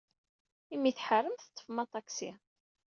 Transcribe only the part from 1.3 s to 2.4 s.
teḍḍfem aṭaksi.